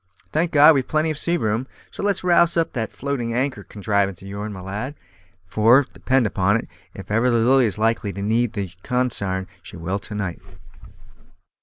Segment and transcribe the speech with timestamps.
[0.31, 4.19] Thank God, we've plenty of sea room; so let's rouse up that floating anchor contrivance
[4.23, 4.95] of yourn, my lad,
[5.45, 9.77] for, depend upon it, if ever the Lily is likely to need the consarn, she
[9.77, 10.41] will to night."